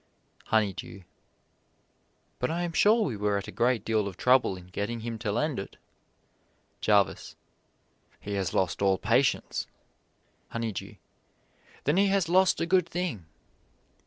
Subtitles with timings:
[0.45, 1.03] Honeydew:
[2.39, 5.19] But I am sure we were at a great deal of trouble in getting him
[5.19, 5.77] to lend it.
[6.79, 7.35] Jarvis:
[8.19, 9.67] He has lost all patience.
[10.49, 10.95] Honeydew:
[11.83, 13.27] Then he has lost a good thing.